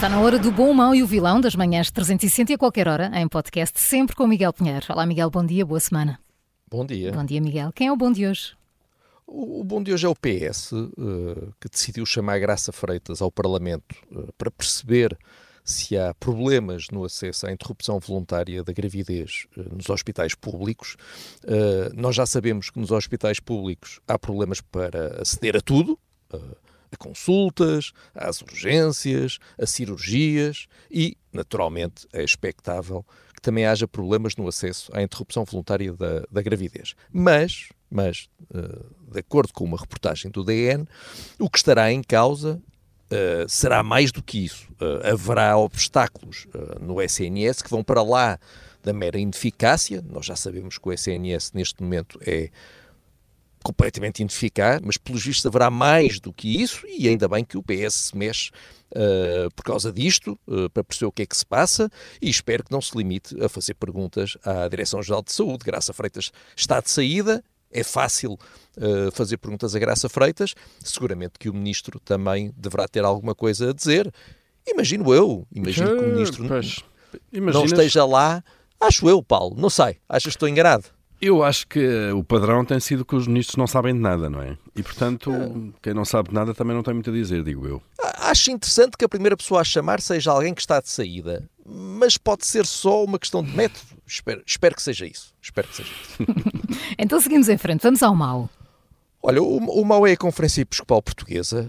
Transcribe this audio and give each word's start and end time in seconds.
Está 0.00 0.08
na 0.08 0.18
hora 0.22 0.38
do 0.38 0.50
bom, 0.50 0.72
mau 0.72 0.94
e 0.94 1.02
o 1.02 1.06
vilão 1.06 1.42
das 1.42 1.54
manhãs 1.54 1.90
360 1.90 2.52
e 2.52 2.54
a 2.54 2.58
qualquer 2.58 2.88
hora, 2.88 3.10
em 3.20 3.28
podcast, 3.28 3.78
sempre 3.78 4.16
com 4.16 4.26
Miguel 4.26 4.50
Pinheiro. 4.50 4.86
Olá, 4.88 5.04
Miguel, 5.04 5.28
bom 5.28 5.44
dia, 5.44 5.62
boa 5.62 5.78
semana. 5.78 6.18
Bom 6.70 6.86
dia. 6.86 7.12
Bom 7.12 7.22
dia, 7.22 7.38
Miguel. 7.38 7.70
Quem 7.70 7.88
é 7.88 7.92
o 7.92 7.96
bom 7.96 8.10
de 8.10 8.26
hoje? 8.26 8.56
O, 9.26 9.60
o 9.60 9.62
bom 9.62 9.82
de 9.82 9.92
hoje 9.92 10.06
é 10.06 10.08
o 10.08 10.14
PS, 10.14 10.72
uh, 10.72 10.90
eh, 10.96 11.48
que 11.60 11.68
decidiu 11.68 12.06
chamar 12.06 12.38
Graça 12.38 12.72
Freitas 12.72 13.20
ao 13.20 13.30
Parlamento 13.30 13.94
uh, 14.10 14.32
para 14.38 14.50
perceber 14.50 15.18
se 15.62 15.98
há 15.98 16.14
problemas 16.14 16.86
no 16.90 17.04
acesso 17.04 17.46
à 17.46 17.52
interrupção 17.52 18.00
voluntária 18.00 18.64
da 18.64 18.72
gravidez 18.72 19.48
uh, 19.54 19.76
nos 19.76 19.90
hospitais 19.90 20.34
públicos. 20.34 20.96
nós 21.94 22.16
já 22.16 22.24
sabemos 22.24 22.70
que 22.70 22.80
nos 22.80 22.90
hospitais 22.90 23.38
públicos 23.38 24.00
há 24.08 24.18
problemas 24.18 24.62
para 24.62 25.20
aceder 25.20 25.58
a 25.58 25.60
tudo 25.60 25.98
a 26.92 26.96
consultas, 26.96 27.92
às 28.14 28.40
urgências, 28.42 29.38
a 29.58 29.66
cirurgias 29.66 30.66
e, 30.90 31.16
naturalmente, 31.32 32.06
é 32.12 32.22
expectável 32.22 33.04
que 33.34 33.40
também 33.40 33.64
haja 33.64 33.88
problemas 33.88 34.36
no 34.36 34.46
acesso 34.46 34.90
à 34.94 35.02
interrupção 35.02 35.44
voluntária 35.44 35.92
da, 35.92 36.24
da 36.30 36.42
gravidez. 36.42 36.94
Mas, 37.10 37.70
mas 37.90 38.28
uh, 38.50 39.12
de 39.12 39.20
acordo 39.20 39.52
com 39.52 39.64
uma 39.64 39.78
reportagem 39.78 40.30
do 40.30 40.44
DN, 40.44 40.86
o 41.38 41.48
que 41.48 41.58
estará 41.58 41.92
em 41.92 42.02
causa 42.02 42.60
Uh, 43.12 43.42
será 43.48 43.82
mais 43.82 44.12
do 44.12 44.22
que 44.22 44.44
isso. 44.44 44.68
Uh, 44.80 45.12
haverá 45.12 45.58
obstáculos 45.58 46.46
uh, 46.54 46.78
no 46.80 47.02
SNS 47.02 47.60
que 47.60 47.68
vão 47.68 47.82
para 47.82 48.04
lá 48.04 48.38
da 48.84 48.92
mera 48.92 49.18
ineficácia. 49.18 50.00
Nós 50.08 50.26
já 50.26 50.36
sabemos 50.36 50.78
que 50.78 50.88
o 50.88 50.92
SNS 50.92 51.50
neste 51.52 51.82
momento 51.82 52.20
é 52.24 52.50
completamente 53.62 54.20
ineficaz, 54.20 54.80
mas 54.82 54.96
pelos 54.96 55.24
vistos 55.24 55.46
haverá 55.46 55.70
mais 55.70 56.18
do 56.18 56.32
que 56.32 56.62
isso, 56.62 56.86
e 56.86 57.08
ainda 57.08 57.28
bem 57.28 57.44
que 57.44 57.58
o 57.58 57.62
PS 57.62 57.94
se 57.94 58.16
mexe 58.16 58.50
uh, 58.92 59.50
por 59.54 59.64
causa 59.64 59.92
disto, 59.92 60.38
uh, 60.46 60.70
para 60.70 60.84
perceber 60.84 61.06
o 61.06 61.12
que 61.12 61.22
é 61.22 61.26
que 61.26 61.36
se 61.36 61.44
passa, 61.44 61.90
e 62.20 62.30
espero 62.30 62.64
que 62.64 62.72
não 62.72 62.80
se 62.80 62.96
limite 62.96 63.36
a 63.42 63.48
fazer 63.48 63.74
perguntas 63.74 64.36
à 64.44 64.68
Direção-Geral 64.68 65.22
de 65.22 65.32
Saúde. 65.32 65.64
Graça 65.64 65.92
Freitas 65.92 66.32
está 66.56 66.80
de 66.80 66.90
saída, 66.90 67.42
é 67.70 67.84
fácil 67.84 68.32
uh, 68.32 69.10
fazer 69.12 69.36
perguntas 69.36 69.74
a 69.74 69.78
Graça 69.78 70.08
Freitas, 70.08 70.54
seguramente 70.82 71.34
que 71.38 71.48
o 71.48 71.54
Ministro 71.54 72.00
também 72.00 72.52
deverá 72.56 72.88
ter 72.88 73.04
alguma 73.04 73.34
coisa 73.34 73.70
a 73.70 73.72
dizer. 73.72 74.12
Imagino 74.66 75.14
eu, 75.14 75.46
imagino 75.52 75.96
que 75.96 76.04
o 76.04 76.14
Ministro 76.14 76.48
pois, 76.48 76.82
não 77.32 77.64
esteja 77.64 78.04
lá. 78.04 78.42
Acho 78.78 79.08
eu, 79.08 79.22
Paulo, 79.22 79.56
não 79.58 79.68
sei, 79.68 79.98
achas 80.08 80.32
que 80.32 80.36
estou 80.36 80.48
enganado? 80.48 80.84
Eu 81.20 81.42
acho 81.42 81.66
que 81.66 82.10
o 82.12 82.24
padrão 82.24 82.64
tem 82.64 82.80
sido 82.80 83.04
que 83.04 83.14
os 83.14 83.26
ministros 83.26 83.56
não 83.56 83.66
sabem 83.66 83.92
de 83.92 84.00
nada, 84.00 84.30
não 84.30 84.40
é? 84.40 84.56
E, 84.74 84.82
portanto, 84.82 85.30
quem 85.82 85.92
não 85.92 86.04
sabe 86.04 86.30
de 86.30 86.34
nada 86.34 86.54
também 86.54 86.74
não 86.74 86.82
tem 86.82 86.94
muito 86.94 87.10
a 87.10 87.12
dizer, 87.12 87.44
digo 87.44 87.66
eu. 87.66 87.82
Acho 88.20 88.50
interessante 88.50 88.96
que 88.96 89.04
a 89.04 89.08
primeira 89.08 89.36
pessoa 89.36 89.60
a 89.60 89.64
chamar 89.64 90.00
seja 90.00 90.30
alguém 90.30 90.54
que 90.54 90.62
está 90.62 90.80
de 90.80 90.88
saída, 90.88 91.46
mas 91.66 92.16
pode 92.16 92.46
ser 92.46 92.64
só 92.64 93.04
uma 93.04 93.18
questão 93.18 93.42
de 93.42 93.54
método. 93.54 94.00
Espero, 94.06 94.42
espero 94.46 94.74
que 94.74 94.82
seja 94.82 95.06
isso. 95.06 95.34
Espero 95.42 95.68
que 95.68 95.76
seja 95.76 95.90
isso. 95.90 96.18
então 96.98 97.20
seguimos 97.20 97.48
em 97.50 97.58
frente, 97.58 97.82
vamos 97.82 98.02
ao 98.02 98.14
mal. 98.14 98.48
Olha, 99.22 99.42
o, 99.42 99.58
o 99.58 99.84
MAU 99.84 100.06
é 100.06 100.12
a 100.12 100.16
Conferência 100.16 100.62
Episcopal 100.62 101.02
Portuguesa. 101.02 101.68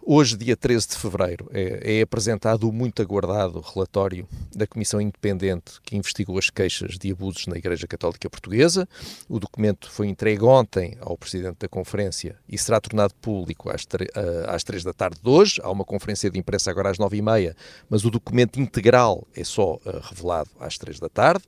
Uh, 0.00 0.14
hoje, 0.20 0.36
dia 0.36 0.56
13 0.56 0.88
de 0.88 0.96
fevereiro, 0.96 1.48
é, 1.52 1.98
é, 1.98 2.02
apresentado 2.02 2.68
o 2.68 2.72
muito 2.72 3.00
aguardado 3.02 3.60
relatório 3.60 4.28
da 4.54 4.66
Comissão 4.66 5.00
Independente 5.00 5.80
que 5.82 5.96
investigou 5.96 6.38
as 6.38 6.50
queixas 6.50 6.98
de 6.98 7.10
abusos 7.10 7.46
na 7.46 7.56
Igreja 7.56 7.86
Católica 7.86 8.28
Portuguesa. 8.28 8.88
O 9.28 9.38
documento 9.38 9.90
foi 9.90 10.08
entregue 10.08 10.44
ontem 10.44 10.96
ao 11.00 11.16
Presidente 11.16 11.58
da 11.60 11.68
Conferência 11.68 12.36
e 12.48 12.58
será 12.58 12.80
tornado 12.80 13.14
público 13.14 13.70
às, 13.70 13.84
uh, 13.84 14.48
às 14.48 14.62
3 14.64 14.84
da 14.84 14.92
tarde 14.92 15.18
de 15.22 15.28
hoje. 15.28 15.60
Há 15.62 15.70
uma 15.70 15.84
conferência 15.84 16.30
de 16.30 16.38
imprensa 16.38 16.70
agora 16.70 16.90
às 16.90 16.98
9 16.98 17.16
e 17.16 17.22
meia, 17.22 17.56
mas 17.88 18.04
o 18.04 18.10
documento 18.10 18.60
integral 18.60 19.26
é 19.34 19.44
só 19.44 19.74
uh, 19.74 19.80
revelado 20.02 20.50
às 20.58 20.76
3 20.78 20.98
da 20.98 21.08
tarde. 21.08 21.44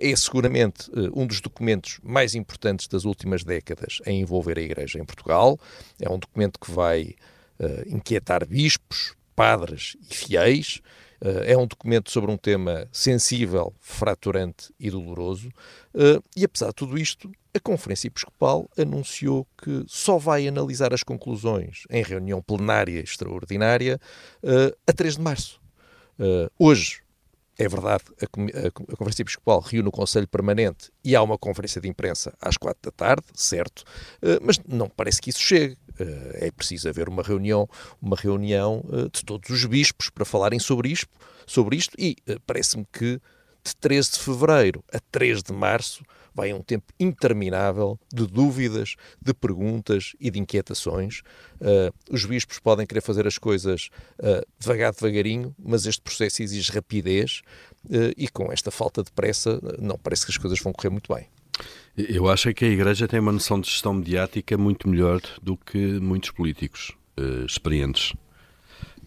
é 0.00 0.14
seguramente 0.16 0.90
um 1.14 1.26
dos 1.26 1.40
documentos 1.40 1.98
mais 2.02 2.34
importantes 2.34 2.86
das 2.88 3.04
últimas 3.04 3.44
décadas 3.44 4.00
em 4.06 4.20
envolver 4.20 4.58
a 4.58 4.62
Igreja 4.62 4.98
em 4.98 5.04
Portugal. 5.04 5.58
É 6.00 6.08
um 6.08 6.18
documento 6.18 6.58
que 6.58 6.70
vai 6.70 7.14
uh, 7.58 7.94
inquietar 7.94 8.46
bispos, 8.46 9.14
padres 9.34 9.96
e 10.10 10.14
fiéis. 10.14 10.80
Uh, 11.20 11.42
é 11.44 11.56
um 11.56 11.66
documento 11.66 12.10
sobre 12.10 12.30
um 12.30 12.36
tema 12.36 12.88
sensível, 12.92 13.72
fraturante 13.80 14.72
e 14.78 14.90
doloroso. 14.90 15.48
Uh, 15.94 16.22
e 16.36 16.44
apesar 16.44 16.68
de 16.68 16.74
tudo 16.74 16.98
isto, 16.98 17.30
a 17.54 17.60
Conferência 17.60 18.08
Episcopal 18.08 18.68
anunciou 18.76 19.46
que 19.56 19.84
só 19.86 20.18
vai 20.18 20.46
analisar 20.48 20.92
as 20.92 21.02
conclusões 21.02 21.84
em 21.88 22.02
reunião 22.02 22.42
plenária 22.42 22.98
extraordinária 22.98 24.00
a 24.84 24.92
3 24.92 25.14
de 25.14 25.22
março. 25.22 25.60
hoje, 26.58 27.03
é 27.56 27.68
verdade, 27.68 28.04
a, 28.20 28.66
a, 28.66 28.70
Conferência 28.70 29.22
Episcopal 29.22 29.60
reúne 29.60 29.88
o 29.88 29.92
Conselho 29.92 30.26
Permanente 30.26 30.90
e 31.04 31.14
há 31.14 31.22
uma 31.22 31.38
conferência 31.38 31.80
de 31.80 31.88
imprensa 31.88 32.34
às 32.40 32.56
quatro 32.56 32.80
da 32.82 32.90
tarde, 32.90 33.24
certo, 33.34 33.84
uh, 34.22 34.40
mas 34.42 34.58
não 34.66 34.88
parece 34.88 35.20
que 35.20 35.30
isso 35.30 35.40
chegue. 35.40 35.74
Uh, 36.00 36.30
é 36.34 36.50
preciso 36.50 36.88
haver 36.88 37.08
uma 37.08 37.22
reunião, 37.22 37.68
uma 38.02 38.16
reunião 38.16 38.84
uh, 38.88 39.08
de 39.08 39.24
todos 39.24 39.48
os 39.50 39.64
bispos 39.64 40.10
para 40.10 40.24
falarem 40.24 40.58
sobre 40.58 40.88
isto, 40.88 41.08
sobre 41.46 41.76
isto 41.76 41.94
e 41.98 42.16
parece-me 42.46 42.86
que 42.92 43.20
de 43.64 43.76
13 43.76 44.12
de 44.12 44.18
fevereiro 44.18 44.84
a 44.92 44.98
3 45.10 45.42
de 45.42 45.52
março 45.52 46.02
vai 46.34 46.52
um 46.52 46.60
tempo 46.60 46.92
interminável 46.98 47.98
de 48.12 48.26
dúvidas, 48.26 48.96
de 49.20 49.32
perguntas 49.32 50.14
e 50.20 50.30
de 50.30 50.38
inquietações. 50.38 51.22
Uh, 51.60 51.94
os 52.10 52.24
bispos 52.24 52.58
podem 52.58 52.86
querer 52.86 53.00
fazer 53.00 53.26
as 53.26 53.38
coisas 53.38 53.88
uh, 54.18 54.44
devagar, 54.58 54.92
devagarinho, 54.92 55.54
mas 55.58 55.86
este 55.86 56.02
processo 56.02 56.42
exige 56.42 56.72
rapidez 56.72 57.42
uh, 57.86 58.12
e 58.16 58.28
com 58.28 58.52
esta 58.52 58.70
falta 58.70 59.02
de 59.02 59.12
pressa 59.12 59.60
não 59.78 59.96
parece 59.96 60.24
que 60.26 60.32
as 60.32 60.38
coisas 60.38 60.60
vão 60.60 60.72
correr 60.72 60.90
muito 60.90 61.12
bem. 61.12 61.26
Eu 61.96 62.28
acho 62.28 62.52
que 62.52 62.64
a 62.64 62.68
Igreja 62.68 63.06
tem 63.06 63.20
uma 63.20 63.30
noção 63.30 63.60
de 63.60 63.70
gestão 63.70 63.94
mediática 63.94 64.58
muito 64.58 64.88
melhor 64.88 65.20
do 65.40 65.56
que 65.56 66.00
muitos 66.00 66.32
políticos 66.32 66.90
experientes. 67.46 68.12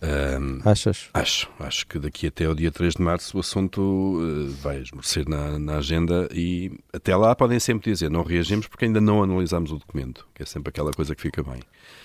Um, 0.01 0.61
Achas? 0.69 1.09
Acho. 1.13 1.49
Acho 1.59 1.87
que 1.87 1.99
daqui 1.99 2.27
até 2.27 2.47
o 2.47 2.53
dia 2.53 2.71
3 2.71 2.95
de 2.95 3.01
março 3.01 3.37
o 3.37 3.39
assunto 3.39 3.81
uh, 3.81 4.49
vai 4.61 4.81
esmorecer 4.81 5.27
na, 5.27 5.57
na, 5.57 5.77
agenda 5.77 6.27
e 6.31 6.71
até 6.93 7.15
lá 7.15 7.35
podem 7.35 7.59
sempre 7.59 7.91
dizer 7.91 8.09
não 8.09 8.23
reagimos 8.23 8.67
porque 8.67 8.85
ainda 8.85 9.01
não 9.01 9.23
analisamos 9.23 9.71
o 9.71 9.77
documento, 9.77 10.27
que 10.35 10.43
é 10.43 10.45
sempre 10.45 10.69
aquela 10.69 10.91
coisa 10.91 11.15
que 11.15 11.21
fica 11.21 11.43
bem. 11.43 11.61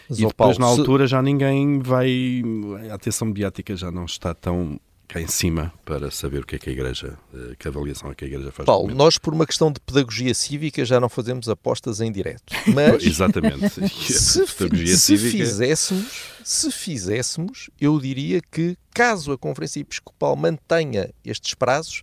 Mas, 0.08 0.18
e 0.18 0.26
depois, 0.26 0.56
Paulo, 0.56 0.58
na 0.58 0.66
altura, 0.66 1.06
se... 1.06 1.10
já 1.10 1.22
ninguém 1.22 1.80
vai. 1.80 2.42
A 2.90 2.94
atenção 2.94 3.28
mediática 3.28 3.76
já 3.76 3.90
não 3.90 4.04
está 4.04 4.34
tão 4.34 4.78
cá 5.12 5.20
em 5.20 5.26
cima 5.26 5.72
para 5.84 6.10
saber 6.10 6.40
o 6.40 6.46
que 6.46 6.56
é 6.56 6.58
que 6.58 6.70
a 6.70 6.72
Igreja, 6.72 7.18
eh, 7.34 7.54
que 7.58 7.68
avaliação 7.68 8.10
é 8.10 8.14
que 8.14 8.24
a 8.24 8.28
Igreja 8.28 8.50
faz. 8.50 8.64
Paulo, 8.64 8.94
nós 8.94 9.18
por 9.18 9.34
uma 9.34 9.46
questão 9.46 9.70
de 9.70 9.78
pedagogia 9.78 10.32
cívica 10.32 10.84
já 10.84 10.98
não 10.98 11.08
fazemos 11.08 11.48
apostas 11.50 12.00
em 12.00 12.10
direto. 12.10 12.54
Mas 12.74 13.04
Exatamente. 13.04 13.68
se, 13.92 14.46
se 14.96 15.18
fizéssemos, 15.18 16.24
se 16.42 16.72
fizéssemos, 16.72 17.68
eu 17.78 18.00
diria 18.00 18.40
que 18.40 18.76
caso 18.94 19.32
a 19.32 19.38
Conferência 19.38 19.80
Episcopal 19.80 20.34
mantenha 20.34 21.10
estes 21.22 21.52
prazos, 21.52 22.02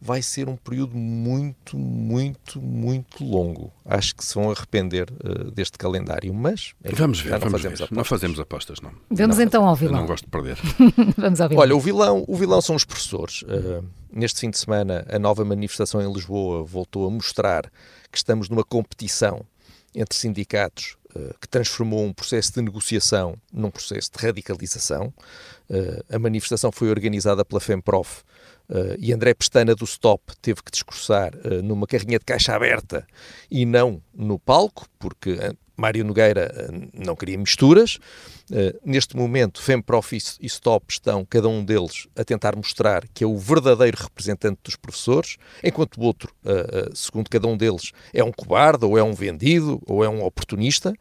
vai 0.00 0.22
ser 0.22 0.48
um 0.48 0.56
período 0.56 0.96
muito, 0.96 1.76
muito, 1.76 2.60
muito 2.60 3.22
longo. 3.22 3.70
Acho 3.84 4.14
que 4.14 4.24
se 4.24 4.34
vão 4.34 4.50
arrepender 4.50 5.08
uh, 5.10 5.50
deste 5.50 5.76
calendário, 5.76 6.32
mas 6.32 6.72
enfim, 6.82 6.96
vamos 6.96 7.20
ver, 7.20 7.30
não 7.30 7.38
vamos 7.38 7.52
fazemos 7.52 7.78
ver. 7.78 7.84
Apostas. 7.84 7.96
Não 7.96 8.04
fazemos 8.04 8.40
apostas, 8.40 8.80
não. 8.80 8.92
Vamos 9.10 9.36
não, 9.36 9.44
então 9.44 9.68
ao 9.68 9.76
vilão. 9.76 10.00
Não 10.00 10.06
gosto 10.06 10.24
de 10.24 10.30
perder. 10.30 10.58
vamos 11.18 11.40
ao 11.40 11.48
vilão. 11.48 11.62
Olha, 11.62 11.76
o 11.76 11.80
vilão, 11.80 12.24
o 12.26 12.36
vilão 12.36 12.62
são 12.62 12.74
os 12.74 12.84
professores. 12.84 13.42
Uh, 13.42 13.84
neste 14.10 14.40
fim 14.40 14.48
de 14.50 14.58
semana, 14.58 15.04
a 15.10 15.18
nova 15.18 15.44
manifestação 15.44 16.00
em 16.00 16.10
Lisboa 16.10 16.64
voltou 16.64 17.06
a 17.06 17.10
mostrar 17.10 17.70
que 18.10 18.16
estamos 18.16 18.48
numa 18.48 18.64
competição 18.64 19.44
entre 19.94 20.16
sindicatos 20.16 20.96
uh, 21.14 21.34
que 21.38 21.46
transformou 21.46 22.06
um 22.06 22.12
processo 22.12 22.54
de 22.54 22.62
negociação 22.62 23.36
num 23.52 23.70
processo 23.70 24.10
de 24.16 24.26
radicalização. 24.26 25.12
a 26.10 26.18
manifestação 26.18 26.72
foi 26.72 26.88
organizada 26.88 27.44
pela 27.44 27.60
FEMPROF 27.60 28.22
uh, 28.70 28.96
e 28.98 29.12
André 29.12 29.34
Pestana 29.34 29.74
do 29.74 29.84
Stop 29.84 30.32
teve 30.40 30.62
que 30.62 30.70
discursar 30.70 31.34
uh, 31.34 31.62
numa 31.62 31.86
carrinha 31.86 32.18
de 32.18 32.24
caixa 32.24 32.54
aberta 32.54 33.06
e 33.50 33.66
não 33.66 34.02
no 34.14 34.38
palco, 34.38 34.86
porque 34.98 35.38
Mário 35.80 36.04
Nogueira 36.04 36.52
eh, 36.54 36.88
não 36.92 37.16
queria 37.16 37.38
misturas. 37.38 37.98
Uh, 38.50 38.76
neste 38.84 39.16
momento, 39.16 39.62
FEMPROF 39.62 40.18
e 40.40 40.48
STOP 40.48 40.92
estão, 40.92 41.24
cada 41.24 41.48
um 41.48 41.64
deles, 41.64 42.08
a 42.16 42.24
tentar 42.24 42.56
mostrar 42.56 43.06
que 43.14 43.22
é 43.22 43.26
o 43.26 43.38
verdadeiro 43.38 43.96
representante 43.96 44.58
dos 44.64 44.74
professores, 44.74 45.36
enquanto 45.62 45.98
o 45.98 46.02
outro, 46.02 46.34
uh, 46.44 46.94
segundo 46.94 47.30
cada 47.30 47.46
um 47.46 47.56
deles, 47.56 47.92
é 48.12 48.24
um 48.24 48.32
cobarde, 48.32 48.84
ou 48.84 48.98
é 48.98 49.02
um 49.02 49.12
vendido, 49.12 49.80
ou 49.86 50.04
é 50.04 50.08
um 50.08 50.24
oportunista. 50.24 50.92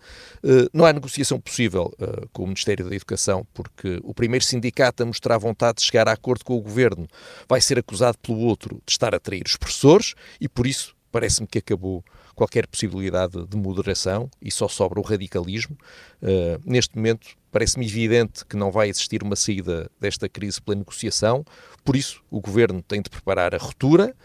não 0.72 0.86
há 0.86 0.94
negociação 0.94 1.40
possível 1.40 1.92
com 2.32 2.44
o 2.44 2.46
Ministério 2.46 2.88
da 2.88 2.96
Educação, 2.96 3.46
porque 3.52 4.00
o 4.04 4.14
primeiro 4.14 4.46
sindicato 4.46 5.02
a 5.02 5.06
mostrar 5.06 5.38
vontade 5.40 5.80
de 5.80 5.84
chegar 5.84 6.08
a 6.08 6.14
acordo 6.14 6.46
com 6.46 6.56
o 6.56 6.62
governo 6.62 7.08
vai 7.48 7.60
ser 7.60 7.80
acusado 7.80 8.18
pelo 8.20 8.40
outro 8.40 8.80
de 8.86 8.92
estar 8.92 9.16
a 9.16 9.20
trair 9.20 9.44
os 9.46 9.58
professores, 9.58 10.14
e 10.40 10.48
por 10.48 10.68
isso 10.68 10.96
parece-me 11.12 11.48
que 11.48 11.58
acabou 11.58 12.04
qualquer 12.40 12.66
possibilidade 12.66 13.46
de 13.46 13.58
moderação 13.58 14.30
e 14.42 14.50
só 14.50 14.70
sobra 14.70 14.98
o 14.98 15.04
radicalismo. 15.04 15.76
Uh, 16.24 16.58
neste 16.64 16.96
momento, 16.96 17.28
parece-me 17.52 17.86
evidente 17.86 18.46
que 18.46 18.56
não 18.56 18.72
vai 18.72 18.88
existir 18.88 19.22
uma 19.22 19.36
saída 19.36 19.92
desta 20.00 20.30
crise 20.30 20.62
pela 20.62 20.78
negociação, 20.78 21.44
por 21.84 21.98
isso, 21.98 22.22
o 22.32 22.40
governo 22.40 22.82
tem 22.82 23.02
de 23.02 23.10
preparar 23.10 23.54
a 23.54 23.58
ruptura. 23.58 24.16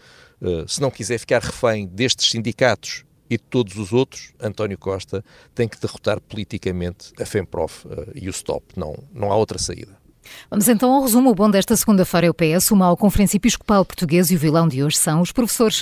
Uh, 0.41 0.65
se 0.65 0.79
não 0.79 0.89
quiser 0.89 1.17
ficar 1.17 1.41
refém 1.41 1.87
destes 1.87 2.31
sindicatos 2.31 3.03
e 3.29 3.37
de 3.37 3.43
todos 3.43 3.75
os 3.75 3.91
outros, 3.91 4.31
António 4.39 4.77
Costa 4.77 5.21
tem 5.53 5.67
que 5.67 5.77
derrotar 5.77 6.21
politicamente 6.21 7.11
a 7.19 7.25
FEMPROF 7.25 7.85
uh, 7.85 8.11
e 8.15 8.29
o 8.29 8.33
STOP. 8.33 8.79
Não, 8.79 8.95
não 9.13 9.29
há 9.29 9.35
outra 9.35 9.59
saída. 9.59 9.97
Vamos 10.49 10.69
então 10.69 10.89
ao 10.89 11.01
resumo. 11.01 11.31
O 11.31 11.35
bom 11.35 11.51
desta 11.51 11.75
segunda-feira 11.75 12.27
é 12.27 12.29
o 12.29 12.33
PS, 12.33 12.71
o 12.71 12.77
mau 12.77 12.95
Conferência 12.95 13.35
Episcopal 13.35 13.83
Português 13.83 14.31
e 14.31 14.35
o 14.35 14.39
vilão 14.39 14.69
de 14.69 14.81
hoje 14.81 14.95
são 14.95 15.19
os 15.19 15.33
professores. 15.33 15.81